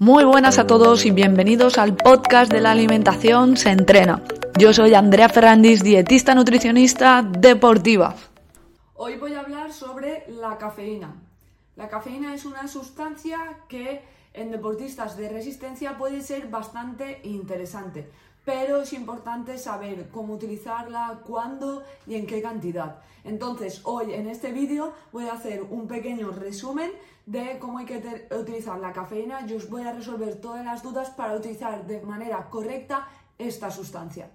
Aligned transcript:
Muy 0.00 0.22
buenas 0.22 0.60
a 0.60 0.66
todos 0.68 1.04
y 1.06 1.10
bienvenidos 1.10 1.76
al 1.76 1.96
podcast 1.96 2.52
de 2.52 2.60
la 2.60 2.70
alimentación 2.70 3.56
se 3.56 3.70
entrena. 3.70 4.22
Yo 4.56 4.72
soy 4.72 4.94
Andrea 4.94 5.28
Ferrandis, 5.28 5.82
dietista 5.82 6.36
nutricionista 6.36 7.22
deportiva. 7.22 8.14
Hoy 8.94 9.16
voy 9.16 9.34
a 9.34 9.40
hablar 9.40 9.72
sobre 9.72 10.22
la 10.28 10.56
cafeína. 10.56 11.16
La 11.74 11.88
cafeína 11.88 12.32
es 12.32 12.44
una 12.44 12.68
sustancia 12.68 13.38
que 13.68 14.02
en 14.34 14.52
deportistas 14.52 15.16
de 15.16 15.30
resistencia 15.30 15.98
puede 15.98 16.22
ser 16.22 16.46
bastante 16.46 17.20
interesante, 17.24 18.08
pero 18.48 18.80
es 18.80 18.94
importante 18.94 19.58
saber 19.58 20.08
cómo 20.10 20.32
utilizarla, 20.32 21.20
cuándo 21.26 21.82
y 22.06 22.14
en 22.14 22.26
qué 22.26 22.40
cantidad. 22.40 22.96
Entonces, 23.22 23.82
hoy 23.84 24.14
en 24.14 24.26
este 24.26 24.52
vídeo 24.52 24.94
voy 25.12 25.26
a 25.26 25.34
hacer 25.34 25.64
un 25.64 25.86
pequeño 25.86 26.30
resumen 26.30 26.90
de 27.26 27.58
cómo 27.58 27.76
hay 27.76 27.84
que 27.84 28.26
utilizar 28.30 28.78
la 28.78 28.94
cafeína 28.94 29.44
y 29.46 29.52
os 29.52 29.68
voy 29.68 29.82
a 29.82 29.92
resolver 29.92 30.40
todas 30.40 30.64
las 30.64 30.82
dudas 30.82 31.10
para 31.10 31.34
utilizar 31.36 31.86
de 31.86 32.00
manera 32.00 32.48
correcta 32.48 33.06
esta 33.36 33.70
sustancia. 33.70 34.30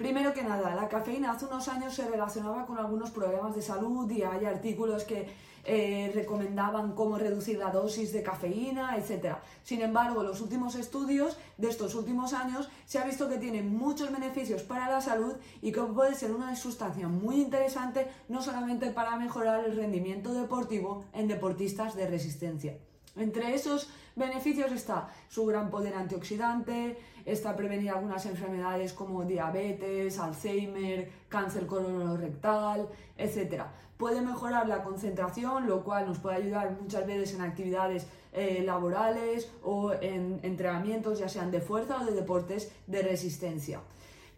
Primero 0.00 0.32
que 0.32 0.42
nada, 0.42 0.74
la 0.74 0.88
cafeína 0.88 1.32
hace 1.32 1.44
unos 1.44 1.68
años 1.68 1.92
se 1.92 2.08
relacionaba 2.08 2.64
con 2.64 2.78
algunos 2.78 3.10
problemas 3.10 3.54
de 3.54 3.60
salud 3.60 4.10
y 4.10 4.22
hay 4.22 4.46
artículos 4.46 5.04
que 5.04 5.28
eh, 5.62 6.10
recomendaban 6.14 6.94
cómo 6.94 7.18
reducir 7.18 7.58
la 7.58 7.70
dosis 7.70 8.10
de 8.10 8.22
cafeína, 8.22 8.96
etc. 8.96 9.36
Sin 9.62 9.82
embargo, 9.82 10.22
los 10.22 10.40
últimos 10.40 10.74
estudios 10.74 11.36
de 11.58 11.68
estos 11.68 11.94
últimos 11.94 12.32
años 12.32 12.70
se 12.86 12.98
ha 12.98 13.04
visto 13.04 13.28
que 13.28 13.36
tiene 13.36 13.60
muchos 13.60 14.10
beneficios 14.10 14.62
para 14.62 14.88
la 14.88 15.02
salud 15.02 15.34
y 15.60 15.70
que 15.70 15.82
puede 15.82 16.14
ser 16.14 16.32
una 16.32 16.56
sustancia 16.56 17.06
muy 17.06 17.42
interesante 17.42 18.08
no 18.30 18.40
solamente 18.40 18.92
para 18.92 19.16
mejorar 19.16 19.66
el 19.66 19.76
rendimiento 19.76 20.32
deportivo 20.32 21.04
en 21.12 21.28
deportistas 21.28 21.94
de 21.94 22.06
resistencia. 22.06 22.78
Entre 23.16 23.54
esos 23.54 23.90
beneficios 24.14 24.70
está 24.72 25.08
su 25.28 25.44
gran 25.46 25.70
poder 25.70 25.94
antioxidante, 25.94 26.98
está 27.24 27.56
prevenir 27.56 27.90
algunas 27.90 28.24
enfermedades 28.26 28.92
como 28.92 29.24
diabetes, 29.24 30.18
Alzheimer, 30.18 31.10
cáncer 31.28 31.66
colorectal, 31.66 32.88
etc. 33.16 33.64
Puede 33.96 34.20
mejorar 34.20 34.68
la 34.68 34.82
concentración, 34.82 35.66
lo 35.66 35.82
cual 35.82 36.06
nos 36.06 36.18
puede 36.18 36.36
ayudar 36.36 36.78
muchas 36.80 37.06
veces 37.06 37.34
en 37.34 37.42
actividades 37.42 38.06
eh, 38.32 38.62
laborales 38.64 39.50
o 39.62 39.92
en 39.92 40.38
entrenamientos, 40.42 41.18
ya 41.18 41.28
sean 41.28 41.50
de 41.50 41.60
fuerza 41.60 42.00
o 42.00 42.04
de 42.04 42.12
deportes 42.12 42.72
de 42.86 43.02
resistencia. 43.02 43.80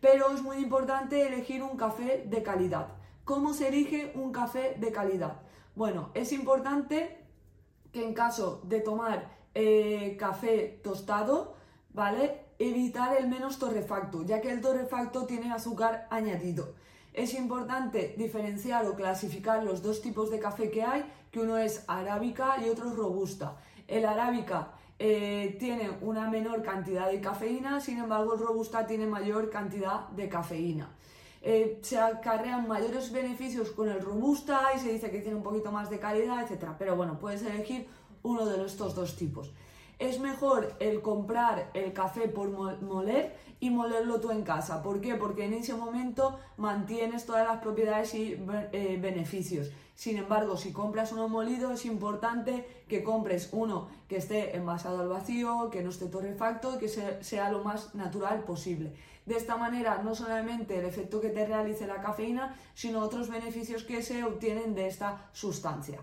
Pero 0.00 0.32
es 0.32 0.42
muy 0.42 0.56
importante 0.56 1.26
elegir 1.26 1.62
un 1.62 1.76
café 1.76 2.24
de 2.26 2.42
calidad. 2.42 2.88
¿Cómo 3.24 3.52
se 3.52 3.68
elige 3.68 4.12
un 4.16 4.32
café 4.32 4.74
de 4.78 4.90
calidad? 4.90 5.36
Bueno, 5.76 6.10
es 6.14 6.32
importante 6.32 7.21
que 7.92 8.04
en 8.04 8.14
caso 8.14 8.60
de 8.64 8.80
tomar 8.80 9.28
eh, 9.54 10.16
café 10.18 10.80
tostado, 10.82 11.54
¿vale? 11.92 12.46
Evitar 12.58 13.16
el 13.16 13.28
menos 13.28 13.58
torrefacto, 13.58 14.24
ya 14.24 14.40
que 14.40 14.50
el 14.50 14.60
torrefacto 14.60 15.26
tiene 15.26 15.52
azúcar 15.52 16.06
añadido. 16.10 16.74
Es 17.12 17.34
importante 17.34 18.14
diferenciar 18.16 18.86
o 18.86 18.94
clasificar 18.94 19.62
los 19.62 19.82
dos 19.82 20.00
tipos 20.00 20.30
de 20.30 20.38
café 20.38 20.70
que 20.70 20.82
hay, 20.82 21.04
que 21.30 21.40
uno 21.40 21.58
es 21.58 21.84
arábica 21.86 22.56
y 22.64 22.70
otro 22.70 22.88
es 22.88 22.96
robusta. 22.96 23.56
El 23.86 24.06
arábica 24.06 24.72
eh, 24.98 25.56
tiene 25.58 25.90
una 26.00 26.30
menor 26.30 26.62
cantidad 26.62 27.10
de 27.10 27.20
cafeína, 27.20 27.80
sin 27.80 27.98
embargo 27.98 28.34
el 28.34 28.40
robusta 28.40 28.86
tiene 28.86 29.06
mayor 29.06 29.50
cantidad 29.50 30.08
de 30.08 30.28
cafeína. 30.28 30.88
Eh, 31.44 31.80
se 31.82 31.98
acarrean 31.98 32.68
mayores 32.68 33.10
beneficios 33.10 33.70
con 33.70 33.88
el 33.88 34.00
robusta 34.00 34.70
y 34.76 34.78
se 34.78 34.92
dice 34.92 35.10
que 35.10 35.20
tiene 35.20 35.36
un 35.36 35.42
poquito 35.42 35.72
más 35.72 35.90
de 35.90 35.98
calidad, 35.98 36.40
etc. 36.40 36.70
Pero 36.78 36.94
bueno, 36.94 37.18
puedes 37.18 37.42
elegir 37.42 37.88
uno 38.22 38.46
de 38.46 38.64
estos 38.64 38.94
dos 38.94 39.16
tipos. 39.16 39.52
Es 40.02 40.18
mejor 40.18 40.74
el 40.80 41.00
comprar 41.00 41.70
el 41.74 41.92
café 41.92 42.26
por 42.26 42.50
moler 42.50 43.36
y 43.60 43.70
molerlo 43.70 44.20
tú 44.20 44.32
en 44.32 44.42
casa. 44.42 44.82
¿Por 44.82 45.00
qué? 45.00 45.14
Porque 45.14 45.44
en 45.44 45.54
ese 45.54 45.74
momento 45.74 46.40
mantienes 46.56 47.24
todas 47.24 47.46
las 47.46 47.60
propiedades 47.60 48.12
y 48.14 48.36
eh, 48.72 48.98
beneficios. 49.00 49.70
Sin 49.94 50.16
embargo, 50.16 50.56
si 50.56 50.72
compras 50.72 51.12
uno 51.12 51.28
molido, 51.28 51.70
es 51.70 51.86
importante 51.86 52.66
que 52.88 53.04
compres 53.04 53.50
uno 53.52 53.90
que 54.08 54.16
esté 54.16 54.56
envasado 54.56 55.02
al 55.02 55.08
vacío, 55.08 55.70
que 55.70 55.84
no 55.84 55.90
esté 55.90 56.06
torrefacto, 56.06 56.78
que 56.78 56.88
sea 56.88 57.52
lo 57.52 57.62
más 57.62 57.94
natural 57.94 58.42
posible. 58.42 58.94
De 59.24 59.36
esta 59.36 59.56
manera, 59.56 60.02
no 60.02 60.16
solamente 60.16 60.80
el 60.80 60.84
efecto 60.84 61.20
que 61.20 61.28
te 61.28 61.46
realice 61.46 61.86
la 61.86 62.02
cafeína, 62.02 62.56
sino 62.74 62.98
otros 62.98 63.28
beneficios 63.28 63.84
que 63.84 64.02
se 64.02 64.24
obtienen 64.24 64.74
de 64.74 64.88
esta 64.88 65.28
sustancia. 65.32 66.00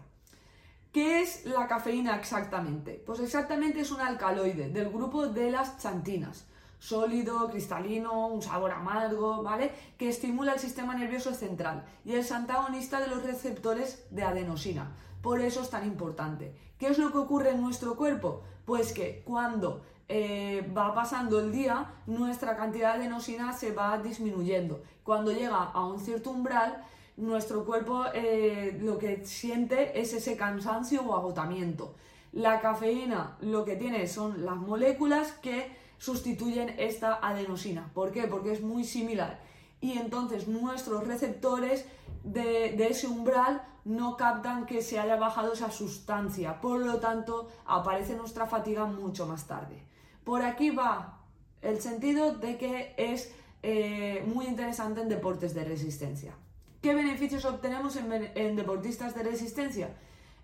¿Qué 0.92 1.22
es 1.22 1.46
la 1.46 1.68
cafeína 1.68 2.16
exactamente? 2.16 3.02
Pues 3.06 3.20
exactamente 3.20 3.82
es 3.82 3.92
un 3.92 4.02
alcaloide 4.02 4.70
del 4.70 4.90
grupo 4.90 5.28
de 5.28 5.52
las 5.52 5.80
xantinas. 5.80 6.48
Sólido, 6.80 7.48
cristalino, 7.52 8.28
un 8.28 8.42
sabor 8.42 8.72
amargo, 8.72 9.44
¿vale? 9.44 9.72
Que 10.00 10.10
estimula 10.10 10.54
el 10.54 10.60
sistema 10.60 10.96
nervioso 10.96 11.34
central 11.36 11.86
y 12.04 12.14
es 12.14 12.32
antagonista 12.32 13.00
de 13.00 13.08
los 13.08 13.22
receptores 13.22 14.08
de 14.10 14.24
adenosina. 14.24 14.96
Por 15.22 15.42
eso 15.42 15.62
es 15.62 15.70
tan 15.70 15.86
importante. 15.86 16.56
¿Qué 16.80 16.88
es 16.88 16.98
lo 16.98 17.12
que 17.12 17.20
ocurre 17.20 17.52
en 17.52 17.62
nuestro 17.62 17.96
cuerpo? 17.96 18.42
Pues 18.66 18.92
que 18.92 19.22
cuando 19.24 19.84
eh, 20.08 20.68
va 20.76 20.96
pasando 20.96 21.40
el 21.40 21.52
día, 21.52 21.94
nuestra 22.08 22.58
cantidad 22.58 22.94
de 22.94 23.02
adenosina 23.02 23.54
se 23.54 23.74
va 23.74 24.00
disminuyendo. 24.00 24.82
Cuando 25.04 25.32
llega 25.32 25.58
a 25.66 25.86
un 25.86 26.00
cierto 26.00 26.32
umbral, 26.32 26.84
nuestro 27.20 27.66
cuerpo 27.66 28.06
eh, 28.14 28.78
lo 28.82 28.98
que 28.98 29.26
siente 29.26 30.00
es 30.00 30.14
ese 30.14 30.36
cansancio 30.38 31.02
o 31.02 31.16
agotamiento. 31.16 31.96
La 32.32 32.62
cafeína 32.62 33.38
lo 33.42 33.66
que 33.66 33.76
tiene 33.76 34.08
son 34.08 34.46
las 34.46 34.56
moléculas 34.56 35.34
que 35.34 35.76
sustituyen 35.98 36.76
esta 36.78 37.20
adenosina. 37.22 37.92
¿Por 37.94 38.12
qué? 38.12 38.24
Porque 38.24 38.54
es 38.54 38.62
muy 38.62 38.84
similar. 38.84 39.40
Y 39.82 39.98
entonces 39.98 40.48
nuestros 40.48 41.06
receptores 41.08 41.86
de, 42.24 42.76
ese 42.88 43.08
umbral 43.08 43.64
no 43.86 44.16
captan 44.18 44.66
que 44.66 44.82
se 44.82 45.00
haya 45.00 45.16
bajado 45.16 45.54
esa 45.54 45.72
sustancia. 45.72 46.62
Por 46.62 46.80
lo 46.82 47.00
tanto, 47.00 47.50
aparece 47.66 48.16
nuestra 48.16 48.46
fatiga 48.46 48.86
mucho 48.86 49.26
más 49.26 49.48
tarde. 49.48 49.84
Por 50.24 50.42
aquí 50.44 50.70
va 50.70 51.20
el 51.62 51.82
sentido 51.82 52.34
de 52.34 52.58
que 52.58 52.94
es 52.98 53.34
eh, 53.64 54.24
muy 54.28 54.46
interesante 54.46 55.02
en 55.02 55.10
deportes 55.10 55.54
de 55.54 55.64
resistencia. 55.64 56.34
¿Qué 56.82 56.94
beneficios 56.94 57.44
obtenemos 57.44 57.98
en, 57.98 58.56
deportistas 58.56 59.14
de 59.14 59.24
resistencia? 59.24 59.90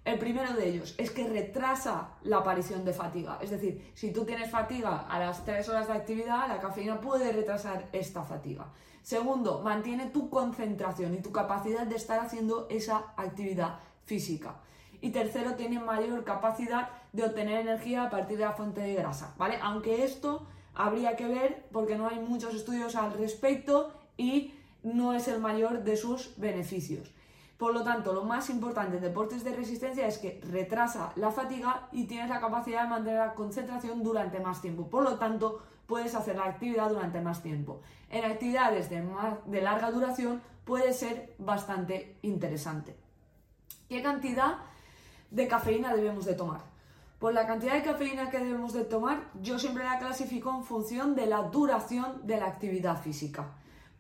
El 0.04 0.20
primero 0.20 0.54
de 0.54 0.68
ellos 0.68 0.94
es 0.98 1.10
que 1.12 1.28
retrasa 1.30 2.10
la 2.24 2.38
aparición 2.38 2.84
de 2.84 2.92
fatiga. 2.92 3.40
Es 3.42 3.52
decir, 3.52 3.92
si 3.96 4.12
tú 4.12 4.26
tienes 4.26 4.52
fatiga 4.52 5.08
a 5.10 5.18
las 5.18 5.46
3 5.46 5.68
horas 5.70 5.88
de 5.88 5.94
actividad, 5.94 6.50
la 6.50 6.60
cafeína 6.60 7.00
puede 7.00 7.32
retrasar 7.32 7.88
esta 7.94 8.22
fatiga. 8.24 8.68
Segundo, 9.02 9.62
mantiene 9.62 10.08
tu 10.08 10.30
concentración 10.30 11.14
y 11.14 11.22
tu 11.22 11.32
capacidad 11.32 11.88
de 11.88 11.96
estar 11.96 12.20
haciendo 12.20 12.68
esa 12.70 13.14
actividad 13.16 13.80
física. 14.04 14.58
Y 15.00 15.12
tercero, 15.12 15.56
tiene 15.56 15.80
mayor 15.80 16.26
capacidad 16.26 16.90
de 17.14 17.24
obtener 17.24 17.62
energía 17.62 18.04
a 18.04 18.10
partir 18.10 18.38
de 18.38 18.44
la 18.44 18.52
fuente 18.52 18.82
de 18.82 18.96
grasa, 18.96 19.34
¿vale? 19.38 19.58
Aunque 19.62 20.04
esto 20.04 20.46
habría 20.74 21.16
que 21.16 21.28
ver 21.28 21.66
porque 21.72 21.98
no 21.98 22.10
hay 22.10 22.20
muchos 22.20 22.54
estudios 22.54 22.98
al 22.98 23.14
respecto 23.14 23.94
y 24.18 24.54
no 24.86 25.14
es 25.14 25.28
el 25.28 25.40
mayor 25.40 25.84
de 25.84 25.98
sus 25.98 26.38
beneficios. 26.38 27.12
Por 27.58 27.74
lo 27.74 27.84
tanto, 27.84 28.14
lo 28.14 28.24
más 28.24 28.50
importante 28.50 28.98
en 28.98 29.04
deportes 29.04 29.44
de 29.44 29.56
resistencia 29.56 30.06
es 30.06 30.20
que 30.20 30.42
retrasa 30.52 31.12
la 31.16 31.32
fatiga 31.32 31.88
y 31.92 32.04
tienes 32.04 32.30
la 32.30 32.40
capacidad 32.40 32.84
de 32.84 32.90
mantener 32.90 33.20
la 33.20 33.34
concentración 33.34 34.04
durante 34.04 34.40
más 34.40 34.62
tiempo. 34.62 34.88
Por 34.90 35.04
lo 35.04 35.18
tanto, 35.18 35.62
puedes 35.88 36.14
hacer 36.14 36.36
la 36.36 36.46
actividad 36.46 36.90
durante 36.90 37.20
más 37.22 37.42
tiempo. 37.42 37.82
En 38.10 38.26
actividades 38.26 38.90
de, 38.90 39.04
de 39.46 39.62
larga 39.62 39.90
duración 39.90 40.42
puede 40.66 40.94
ser 40.94 41.34
bastante 41.40 42.18
interesante. 42.22 42.96
¿Qué 43.90 44.04
cantidad 44.04 44.58
de 45.32 45.48
cafeína 45.48 45.96
debemos 45.96 46.26
de 46.26 46.34
tomar? 46.34 46.62
Pues 47.20 47.34
la 47.34 47.48
cantidad 47.48 47.74
de 47.74 47.84
cafeína 47.84 48.30
que 48.30 48.40
debemos 48.40 48.74
de 48.74 48.84
tomar 48.84 49.32
yo 49.42 49.58
siempre 49.58 49.84
la 49.84 49.98
clasifico 49.98 50.54
en 50.54 50.64
función 50.64 51.16
de 51.16 51.26
la 51.26 51.44
duración 51.44 52.28
de 52.28 52.38
la 52.38 52.48
actividad 52.48 53.02
física. 53.02 53.48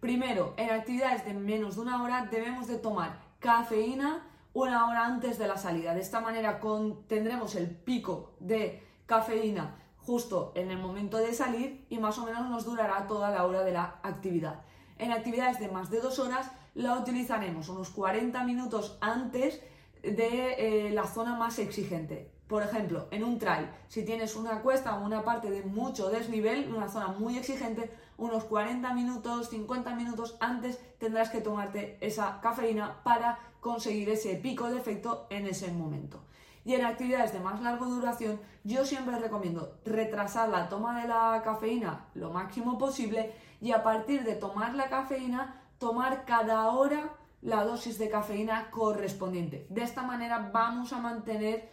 Primero, 0.05 0.53
en 0.57 0.69
actividades 0.69 1.25
de 1.25 1.33
menos 1.33 1.77
de 1.77 1.81
una 1.81 2.03
hora 2.03 2.27
debemos 2.29 2.67
de 2.67 2.77
tomar 2.77 3.17
cafeína 3.39 4.21
una 4.53 4.87
hora 4.87 5.03
antes 5.03 5.39
de 5.39 5.47
la 5.47 5.57
salida. 5.57 5.95
De 5.95 6.01
esta 6.01 6.19
manera 6.19 6.59
tendremos 7.07 7.55
el 7.55 7.71
pico 7.71 8.33
de 8.39 8.83
cafeína 9.07 9.77
justo 9.97 10.51
en 10.53 10.69
el 10.69 10.77
momento 10.77 11.17
de 11.17 11.33
salir 11.33 11.87
y 11.89 11.97
más 11.97 12.19
o 12.19 12.25
menos 12.27 12.47
nos 12.51 12.65
durará 12.65 13.07
toda 13.07 13.31
la 13.31 13.47
hora 13.47 13.63
de 13.63 13.71
la 13.71 13.99
actividad. 14.03 14.61
En 14.99 15.11
actividades 15.11 15.59
de 15.59 15.69
más 15.69 15.89
de 15.89 16.01
dos 16.01 16.19
horas 16.19 16.51
la 16.75 16.99
utilizaremos 16.99 17.67
unos 17.69 17.89
40 17.89 18.43
minutos 18.43 18.99
antes 19.01 19.59
de 20.03 20.53
eh, 20.59 20.91
la 20.91 21.07
zona 21.07 21.35
más 21.35 21.57
exigente. 21.57 22.34
Por 22.47 22.61
ejemplo, 22.61 23.07
en 23.09 23.23
un 23.23 23.39
trail, 23.39 23.67
si 23.87 24.05
tienes 24.05 24.35
una 24.35 24.61
cuesta 24.61 24.97
o 24.97 25.03
una 25.03 25.23
parte 25.23 25.49
de 25.49 25.63
mucho 25.63 26.09
desnivel, 26.09 26.71
una 26.71 26.89
zona 26.89 27.07
muy 27.07 27.37
exigente, 27.37 27.89
unos 28.17 28.43
40 28.43 28.93
minutos, 28.93 29.49
50 29.49 29.95
minutos 29.95 30.37
antes 30.39 30.79
tendrás 30.99 31.29
que 31.29 31.41
tomarte 31.41 31.97
esa 32.01 32.39
cafeína 32.41 33.01
para 33.03 33.39
conseguir 33.61 34.09
ese 34.09 34.35
pico 34.35 34.69
de 34.69 34.77
efecto 34.77 35.25
en 35.31 35.47
ese 35.47 35.71
momento. 35.71 36.21
Y 36.63 36.75
en 36.75 36.85
actividades 36.85 37.33
de 37.33 37.39
más 37.39 37.61
larga 37.61 37.85
duración, 37.85 38.39
yo 38.63 38.85
siempre 38.85 39.17
recomiendo 39.17 39.79
retrasar 39.83 40.49
la 40.49 40.69
toma 40.69 41.01
de 41.01 41.07
la 41.07 41.41
cafeína 41.43 42.07
lo 42.13 42.29
máximo 42.29 42.77
posible 42.77 43.33
y 43.59 43.71
a 43.71 43.83
partir 43.83 44.23
de 44.23 44.35
tomar 44.35 44.75
la 44.75 44.89
cafeína, 44.89 45.61
tomar 45.79 46.25
cada 46.25 46.69
hora 46.69 47.09
la 47.41 47.63
dosis 47.63 47.97
de 47.97 48.09
cafeína 48.09 48.69
correspondiente. 48.71 49.67
De 49.69 49.83
esta 49.83 50.03
manera 50.03 50.49
vamos 50.51 50.93
a 50.93 50.99
mantener 50.99 51.69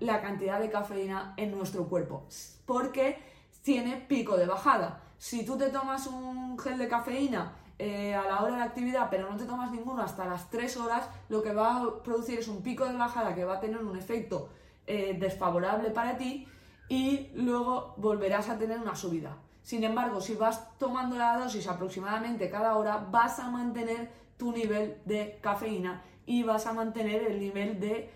la 0.00 0.20
cantidad 0.20 0.60
de 0.60 0.70
cafeína 0.70 1.34
en 1.36 1.56
nuestro 1.56 1.88
cuerpo, 1.88 2.24
porque 2.66 3.18
tiene 3.62 3.96
pico 3.96 4.36
de 4.36 4.46
bajada. 4.46 5.00
Si 5.18 5.44
tú 5.44 5.56
te 5.56 5.70
tomas 5.70 6.06
un 6.06 6.58
gel 6.58 6.78
de 6.78 6.88
cafeína 6.88 7.52
eh, 7.78 8.14
a 8.14 8.26
la 8.26 8.42
hora 8.42 8.56
de 8.56 8.62
actividad, 8.62 9.08
pero 9.10 9.30
no 9.30 9.36
te 9.36 9.44
tomas 9.44 9.70
ninguno 9.70 10.02
hasta 10.02 10.24
las 10.24 10.50
3 10.50 10.76
horas, 10.76 11.08
lo 11.28 11.42
que 11.42 11.52
va 11.52 11.76
a 11.76 12.02
producir 12.02 12.38
es 12.38 12.48
un 12.48 12.62
pico 12.62 12.84
de 12.84 12.96
bajada 12.96 13.34
que 13.34 13.44
va 13.44 13.56
a 13.56 13.60
tener 13.60 13.82
un 13.82 13.96
efecto 13.96 14.48
eh, 14.86 15.16
desfavorable 15.18 15.90
para 15.90 16.16
ti 16.16 16.46
y 16.88 17.30
luego 17.34 17.94
volverás 17.96 18.48
a 18.48 18.56
tener 18.56 18.78
una 18.78 18.94
subida. 18.94 19.36
Sin 19.62 19.82
embargo, 19.82 20.20
si 20.20 20.34
vas 20.34 20.78
tomando 20.78 21.16
la 21.16 21.36
dosis 21.36 21.66
aproximadamente 21.66 22.48
cada 22.48 22.76
hora, 22.76 23.04
vas 23.10 23.40
a 23.40 23.50
mantener 23.50 24.10
tu 24.36 24.52
nivel 24.52 25.00
de 25.04 25.38
cafeína 25.42 26.02
y 26.26 26.42
vas 26.42 26.66
a 26.66 26.72
mantener 26.72 27.22
el 27.22 27.40
nivel 27.40 27.80
de 27.80 28.10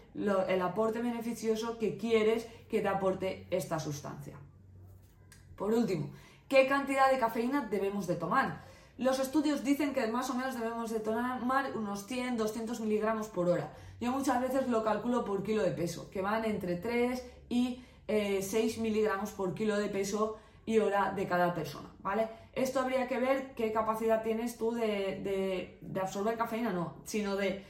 el 0.48 0.62
aporte 0.62 1.00
beneficioso 1.00 1.78
que 1.78 1.96
quieres 1.96 2.46
que 2.68 2.80
te 2.80 2.88
aporte 2.88 3.46
esta 3.50 3.78
sustancia. 3.78 4.34
Por 5.56 5.72
último, 5.72 6.10
¿qué 6.48 6.66
cantidad 6.66 7.10
de 7.10 7.18
cafeína 7.18 7.68
debemos 7.70 8.06
de 8.06 8.16
tomar? 8.16 8.64
Los 8.98 9.18
estudios 9.18 9.64
dicen 9.64 9.94
que 9.94 10.06
más 10.08 10.28
o 10.30 10.34
menos 10.34 10.58
debemos 10.58 10.90
de 10.90 11.00
tomar 11.00 11.72
unos 11.74 12.06
100, 12.06 12.36
200 12.36 12.80
miligramos 12.80 13.28
por 13.28 13.48
hora. 13.48 13.72
Yo 14.00 14.10
muchas 14.12 14.40
veces 14.42 14.68
lo 14.68 14.82
calculo 14.82 15.24
por 15.24 15.42
kilo 15.42 15.62
de 15.62 15.70
peso, 15.70 16.10
que 16.10 16.20
van 16.20 16.44
entre 16.44 16.76
3 16.76 17.24
y 17.48 17.82
6 18.06 18.08
eh, 18.08 18.80
miligramos 18.80 19.30
por 19.30 19.54
kilo 19.54 19.78
de 19.78 19.88
peso 19.88 20.38
y 20.66 20.78
hora 20.78 21.12
de 21.12 21.26
cada 21.26 21.54
persona, 21.54 21.88
¿vale? 22.00 22.28
Esto 22.52 22.80
habría 22.80 23.06
que 23.06 23.18
ver 23.18 23.54
qué 23.54 23.72
capacidad 23.72 24.22
tienes 24.22 24.56
tú 24.58 24.72
de, 24.72 25.78
absorber 26.00 26.36
cafeína, 26.36 26.72
no, 26.72 26.94
sino 27.04 27.36
de, 27.36 27.64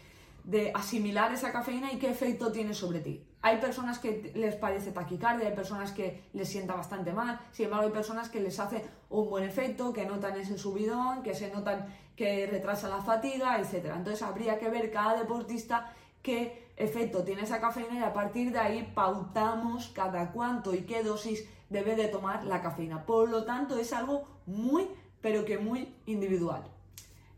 de 0.44 0.72
asimilar 0.74 1.32
esa 1.32 1.52
cafeína 1.52 1.92
y 1.92 1.98
qué 1.98 2.10
efecto 2.10 2.52
tiene 2.52 2.74
sobre 2.74 3.00
ti. 3.00 3.24
Hay 3.42 3.58
personas 3.58 3.98
que 3.98 4.32
les 4.34 4.54
parece 4.54 4.92
taquicardia, 4.92 5.48
hay 5.48 5.54
personas 5.54 5.92
que 5.92 6.24
les 6.34 6.48
sienta 6.48 6.74
bastante 6.74 7.12
mal, 7.12 7.40
sin 7.52 7.66
embargo 7.66 7.86
hay 7.86 7.92
personas 7.92 8.28
que 8.28 8.40
les 8.40 8.58
hace 8.60 8.84
un 9.08 9.30
buen 9.30 9.44
efecto, 9.44 9.92
que 9.92 10.04
notan 10.04 10.38
ese 10.38 10.58
subidón, 10.58 11.22
que 11.22 11.34
se 11.34 11.50
notan 11.50 11.86
que 12.16 12.46
retrasa 12.46 12.88
la 12.88 13.00
fatiga, 13.00 13.58
etc. 13.58 13.92
Entonces 13.96 14.22
habría 14.22 14.58
que 14.58 14.68
ver 14.68 14.90
cada 14.90 15.18
deportista 15.18 15.94
qué 16.22 16.70
efecto 16.76 17.24
tiene 17.24 17.42
esa 17.42 17.60
cafeína 17.60 17.94
y 17.94 18.02
a 18.02 18.12
partir 18.12 18.52
de 18.52 18.58
ahí 18.58 18.92
pautamos 18.94 19.88
cada 19.88 20.32
cuánto 20.32 20.74
y 20.74 20.82
qué 20.82 21.02
dosis 21.02 21.48
debe 21.70 21.96
de 21.96 22.08
tomar 22.08 22.44
la 22.44 22.60
cafeína. 22.60 23.06
Por 23.06 23.30
lo 23.30 23.44
tanto, 23.44 23.78
es 23.78 23.92
algo 23.92 24.26
muy, 24.46 24.88
pero 25.20 25.44
que 25.44 25.58
muy 25.58 25.94
individual. 26.06 26.62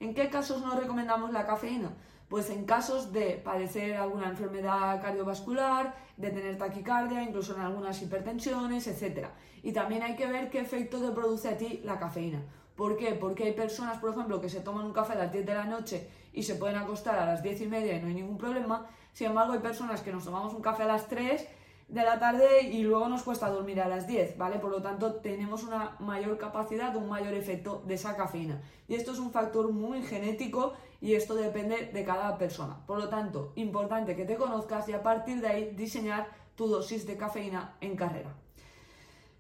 ¿En 0.00 0.14
qué 0.14 0.28
casos 0.30 0.62
no 0.62 0.74
recomendamos 0.74 1.30
la 1.30 1.46
cafeína? 1.46 1.92
Pues 2.32 2.48
en 2.48 2.64
casos 2.64 3.12
de 3.12 3.32
padecer 3.44 3.94
alguna 3.94 4.30
enfermedad 4.30 5.02
cardiovascular, 5.02 5.94
de 6.16 6.30
tener 6.30 6.56
taquicardia, 6.56 7.22
incluso 7.22 7.54
en 7.54 7.60
algunas 7.60 8.00
hipertensiones, 8.00 8.86
etc. 8.86 9.26
Y 9.62 9.72
también 9.72 10.02
hay 10.02 10.16
que 10.16 10.26
ver 10.26 10.48
qué 10.48 10.60
efecto 10.60 10.98
te 10.98 11.12
produce 11.12 11.50
a 11.50 11.58
ti 11.58 11.82
la 11.84 11.98
cafeína. 11.98 12.42
¿Por 12.74 12.96
qué? 12.96 13.12
Porque 13.12 13.44
hay 13.44 13.52
personas, 13.52 13.98
por 13.98 14.12
ejemplo, 14.12 14.40
que 14.40 14.48
se 14.48 14.60
toman 14.60 14.86
un 14.86 14.94
café 14.94 15.12
a 15.12 15.16
las 15.16 15.30
10 15.30 15.44
de 15.44 15.52
la 15.52 15.64
noche 15.64 16.08
y 16.32 16.42
se 16.42 16.54
pueden 16.54 16.76
acostar 16.76 17.18
a 17.18 17.26
las 17.26 17.42
10 17.42 17.60
y 17.60 17.66
media 17.66 17.98
y 17.98 18.00
no 18.00 18.08
hay 18.08 18.14
ningún 18.14 18.38
problema. 18.38 18.86
Sin 19.12 19.26
embargo, 19.26 19.52
hay 19.52 19.58
personas 19.58 20.00
que 20.00 20.10
nos 20.10 20.24
tomamos 20.24 20.54
un 20.54 20.62
café 20.62 20.84
a 20.84 20.86
las 20.86 21.08
3 21.08 21.46
de 21.88 22.02
la 22.02 22.18
tarde 22.18 22.62
y 22.62 22.82
luego 22.82 23.08
nos 23.08 23.22
cuesta 23.22 23.50
dormir 23.50 23.80
a 23.80 23.88
las 23.88 24.06
10, 24.06 24.38
¿vale? 24.38 24.58
Por 24.58 24.70
lo 24.70 24.80
tanto, 24.80 25.16
tenemos 25.16 25.62
una 25.62 25.96
mayor 26.00 26.38
capacidad, 26.38 26.96
un 26.96 27.08
mayor 27.08 27.34
efecto 27.34 27.82
de 27.86 27.94
esa 27.94 28.16
cafeína. 28.16 28.62
Y 28.88 28.94
esto 28.94 29.12
es 29.12 29.18
un 29.18 29.30
factor 29.30 29.70
muy 29.72 30.02
genético 30.02 30.72
y 31.00 31.14
esto 31.14 31.34
depende 31.34 31.90
de 31.92 32.04
cada 32.04 32.38
persona. 32.38 32.78
Por 32.86 32.98
lo 32.98 33.08
tanto, 33.08 33.52
importante 33.56 34.16
que 34.16 34.24
te 34.24 34.36
conozcas 34.36 34.88
y 34.88 34.92
a 34.92 35.02
partir 35.02 35.40
de 35.40 35.48
ahí 35.48 35.74
diseñar 35.74 36.28
tu 36.54 36.66
dosis 36.66 37.06
de 37.06 37.16
cafeína 37.16 37.76
en 37.80 37.96
carrera. 37.96 38.34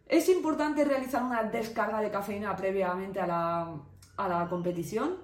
Es 0.06 0.28
importante 0.28 0.84
realizar 0.84 1.22
una 1.22 1.44
descarga 1.44 2.00
de 2.00 2.10
cafeína 2.10 2.54
previamente 2.54 3.18
a 3.18 3.26
la, 3.26 3.76
a 4.16 4.28
la 4.28 4.48
competición. 4.48 5.16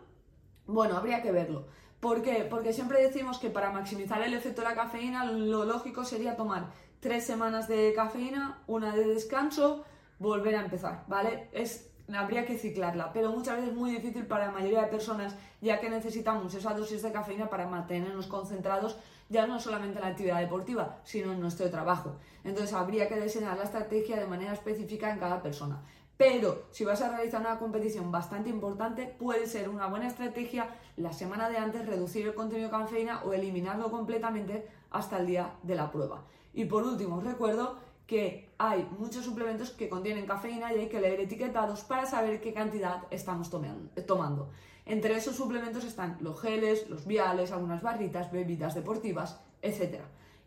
Bueno, 0.66 0.96
habría 0.96 1.22
que 1.22 1.32
verlo. 1.32 1.66
¿Por 2.00 2.22
qué? 2.22 2.46
Porque 2.48 2.72
siempre 2.72 3.02
decimos 3.02 3.38
que 3.38 3.50
para 3.50 3.72
maximizar 3.72 4.22
el 4.22 4.32
efecto 4.32 4.62
de 4.62 4.68
la 4.68 4.74
cafeína 4.74 5.24
lo 5.24 5.64
lógico 5.64 6.04
sería 6.04 6.36
tomar 6.36 6.70
tres 7.00 7.24
semanas 7.24 7.68
de 7.68 7.92
cafeína, 7.94 8.58
una 8.66 8.94
de 8.94 9.06
descanso, 9.06 9.84
volver 10.18 10.56
a 10.56 10.62
empezar, 10.62 11.04
¿vale? 11.06 11.48
Es, 11.52 11.90
habría 12.12 12.46
que 12.46 12.56
ciclarla, 12.56 13.12
pero 13.12 13.30
muchas 13.30 13.56
veces 13.56 13.70
es 13.70 13.76
muy 13.76 13.90
difícil 13.92 14.26
para 14.26 14.46
la 14.46 14.52
mayoría 14.52 14.82
de 14.82 14.88
personas, 14.88 15.36
ya 15.60 15.78
que 15.80 15.90
necesitamos 15.90 16.54
esa 16.54 16.74
dosis 16.74 17.02
de 17.02 17.12
cafeína 17.12 17.48
para 17.48 17.66
mantenernos 17.66 18.26
concentrados, 18.26 18.96
ya 19.28 19.46
no 19.46 19.60
solamente 19.60 19.98
en 19.98 20.04
la 20.04 20.10
actividad 20.10 20.40
deportiva, 20.40 21.00
sino 21.04 21.32
en 21.32 21.40
nuestro 21.40 21.70
trabajo. 21.70 22.16
Entonces 22.44 22.74
habría 22.74 23.08
que 23.08 23.20
diseñar 23.20 23.58
la 23.58 23.64
estrategia 23.64 24.16
de 24.16 24.26
manera 24.26 24.54
específica 24.54 25.12
en 25.12 25.18
cada 25.18 25.42
persona. 25.42 25.82
Pero 26.18 26.64
si 26.72 26.84
vas 26.84 27.00
a 27.00 27.10
realizar 27.10 27.40
una 27.40 27.60
competición 27.60 28.10
bastante 28.10 28.50
importante, 28.50 29.06
puede 29.06 29.46
ser 29.46 29.68
una 29.68 29.86
buena 29.86 30.08
estrategia 30.08 30.68
la 30.96 31.12
semana 31.12 31.48
de 31.48 31.58
antes 31.58 31.86
reducir 31.86 32.26
el 32.26 32.34
contenido 32.34 32.68
de 32.68 32.76
cafeína 32.76 33.22
o 33.22 33.32
eliminarlo 33.32 33.88
completamente 33.88 34.66
hasta 34.90 35.18
el 35.18 35.28
día 35.28 35.54
de 35.62 35.76
la 35.76 35.92
prueba. 35.92 36.24
Y 36.52 36.64
por 36.64 36.82
último, 36.82 37.18
os 37.18 37.24
recuerdo 37.24 37.76
que 38.08 38.50
hay 38.58 38.88
muchos 38.98 39.24
suplementos 39.24 39.70
que 39.70 39.88
contienen 39.88 40.26
cafeína 40.26 40.74
y 40.74 40.80
hay 40.80 40.88
que 40.88 41.00
leer 41.00 41.20
etiquetados 41.20 41.84
para 41.84 42.04
saber 42.04 42.40
qué 42.40 42.52
cantidad 42.52 43.04
estamos 43.10 43.48
tomando. 43.48 44.50
Entre 44.86 45.14
esos 45.14 45.36
suplementos 45.36 45.84
están 45.84 46.16
los 46.20 46.40
geles, 46.40 46.88
los 46.90 47.06
viales, 47.06 47.52
algunas 47.52 47.80
barritas, 47.80 48.32
bebidas 48.32 48.74
deportivas, 48.74 49.40
etc. 49.62 50.00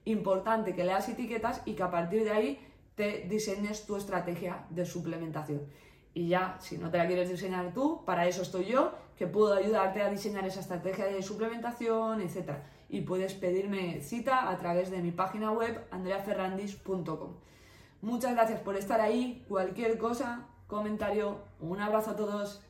Importante 0.04 0.76
que 0.76 0.84
leas 0.84 1.08
etiquetas 1.08 1.62
y 1.64 1.76
que 1.76 1.84
a 1.84 1.92
partir 1.92 2.26
de 2.26 2.32
ahí 2.32 2.71
te 2.96 3.26
diseñes 3.30 3.86
tu 3.86 3.96
estrategia 3.96 4.66
de 4.70 4.86
suplementación. 4.86 5.62
Y 6.14 6.28
ya, 6.28 6.58
si 6.60 6.78
no 6.78 6.90
te 6.92 6.98
la 6.98 7.08
quieres 7.08 7.30
diseñar 7.30 7.74
tú, 7.74 8.04
para 8.06 8.28
eso 8.28 8.42
estoy 8.42 8.66
yo, 8.66 8.94
que 9.18 9.28
puedo 9.28 9.54
ayudarte 9.54 10.02
a 10.02 10.10
diseñar 10.10 10.46
esa 10.46 10.60
estrategia 10.60 11.06
de 11.06 11.22
suplementación, 11.22 12.22
etc. 12.22 12.52
Y 12.90 13.02
puedes 13.02 13.34
pedirme 13.34 14.02
cita 14.02 14.50
a 14.50 14.58
través 14.58 14.92
de 14.92 15.02
mi 15.02 15.12
página 15.12 15.52
web 15.52 15.86
andreaferrandis.com. 15.92 17.36
Muchas 18.02 18.34
gracias 18.34 18.60
por 18.60 18.76
estar 18.76 19.00
ahí. 19.00 19.46
Cualquier 19.48 19.98
cosa, 19.98 20.48
comentario, 20.68 21.38
un 21.60 21.80
abrazo 21.80 22.12
a 22.12 22.16
todos. 22.16 22.62